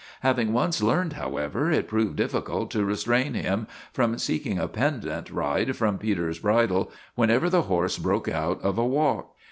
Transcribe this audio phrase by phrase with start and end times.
[0.21, 5.75] Having once learned, however, it proved difficult to restrain him from seeking a pendant ride
[5.75, 9.35] from Peter's bridle whenever the horse broke out of a walk.